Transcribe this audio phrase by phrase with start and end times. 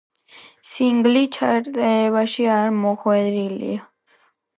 [0.69, 3.77] სინგლი ჩარტებში არ მოხვედრილა.